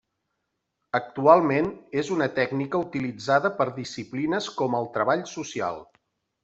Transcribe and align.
Actualment 0.99 1.69
és 2.03 2.09
una 2.17 2.29
tècnica 2.39 2.81
utilitzada 2.89 3.55
per 3.61 3.69
disciplines 3.79 4.53
com 4.63 4.81
el 4.83 4.93
Treball 4.99 5.25
Social. 5.39 5.81